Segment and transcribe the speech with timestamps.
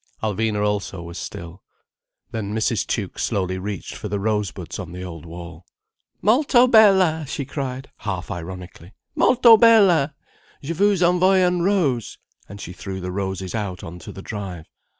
[0.23, 1.61] Alvina also was still.
[2.31, 2.87] Then Mrs.
[2.87, 5.63] Tuke slowly reached for the rose buds on the old wall.
[6.23, 8.93] "Molto bella!" she cried, half ironically.
[9.15, 10.15] "Molto bella!
[10.63, 12.17] Je vous envoie une rose—"
[12.49, 14.65] And she threw the roses out on to the drive.